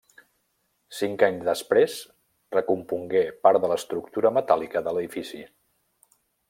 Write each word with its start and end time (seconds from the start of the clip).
Cinc 0.99 1.25
anys 1.27 1.43
després 1.49 1.97
recompongué 2.57 3.23
part 3.49 3.63
de 3.67 3.73
l'estructura 3.75 4.35
metàl·lica 4.39 4.87
de 4.89 4.97
l'edifici. 4.97 5.45